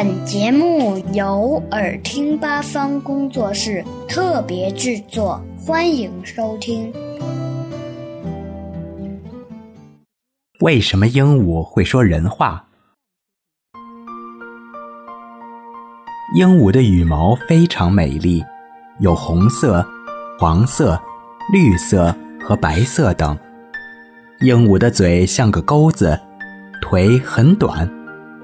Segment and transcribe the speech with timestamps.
[0.00, 6.92] 本节目由耳听八方工作室特别制作，欢迎收听。
[10.60, 12.64] 为什么鹦鹉会说人话？
[16.36, 18.44] 鹦鹉的羽毛非常美丽，
[19.00, 19.84] 有红色、
[20.38, 20.96] 黄色、
[21.52, 23.36] 绿色和白色等。
[24.42, 26.16] 鹦鹉的嘴像个钩子，
[26.80, 27.90] 腿很短，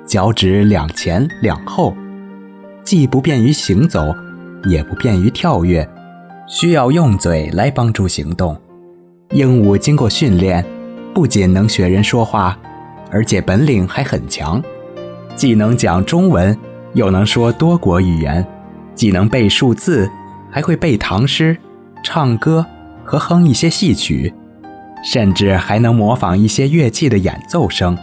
[0.06, 1.96] 脚趾两前两后，
[2.84, 4.14] 既不便于行走，
[4.64, 5.88] 也不便于跳跃，
[6.46, 8.56] 需要用嘴来帮助行动。
[9.30, 10.64] 鹦鹉经过训练，
[11.14, 12.58] 不仅能学人说话，
[13.10, 14.62] 而且本领还很强，
[15.34, 16.56] 既能讲中文。
[16.92, 18.46] 又能说多国语言，
[18.94, 20.08] 既能背数字，
[20.48, 21.56] 还会背唐诗、
[22.04, 22.64] 唱歌
[23.04, 24.32] 和哼一些戏曲，
[25.04, 27.98] 甚至还能模仿一些乐器的演奏声。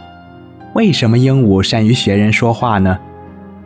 [0.73, 2.97] 为什么鹦鹉善于学人说话呢？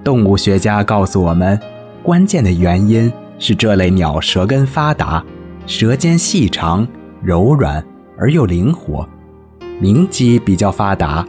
[0.03, 1.59] 动物学家告诉我们，
[2.01, 5.23] 关键的原因是这类鸟舌根发达，
[5.67, 6.87] 舌尖细长、
[7.21, 7.83] 柔软
[8.17, 9.07] 而又灵活，
[9.79, 11.23] 鸣肌比较发达，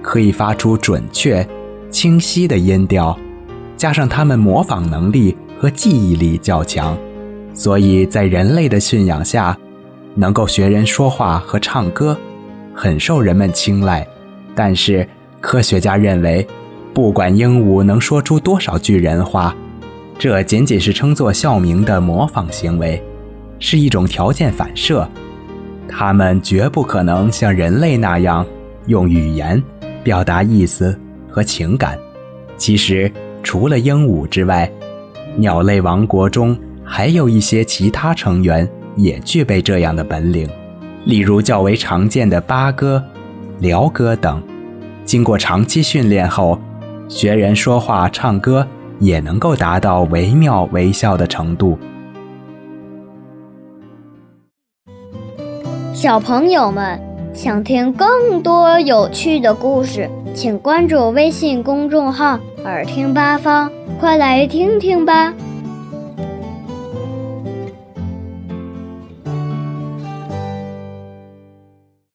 [0.00, 1.44] 可以发出准确、
[1.90, 3.18] 清晰的音调。
[3.76, 6.96] 加上它们模仿能力和记忆力较强，
[7.52, 9.58] 所以在人类的驯养下，
[10.14, 12.16] 能够学人说话和唱歌，
[12.72, 14.06] 很受人们青睐。
[14.56, 15.06] 但是
[15.40, 16.44] 科学家认为，
[16.92, 19.54] 不管鹦鹉能说出多少句人话，
[20.18, 23.00] 这仅仅是称作校名的模仿行为，
[23.60, 25.08] 是一种条件反射。
[25.86, 28.44] 它们绝不可能像人类那样
[28.86, 29.62] 用语言
[30.02, 30.98] 表达意思
[31.30, 31.96] 和情感。
[32.56, 33.12] 其实。
[33.42, 34.68] 除了鹦鹉之外，
[35.36, 40.50] 鸟类王国中还有一些其他成员也具备这样的本领，
[41.04, 43.00] 例如较为常见的八哥、
[43.60, 44.42] 鹩哥等，
[45.04, 46.58] 经过长期训练后，
[47.08, 48.66] 学人说话、唱歌
[48.98, 51.78] 也能够达到惟妙惟肖的程度。
[55.94, 57.00] 小朋友们
[57.32, 62.38] 想听更多有趣的故事，请关注微信公众号。
[62.64, 65.32] 耳听八方，快来听听吧。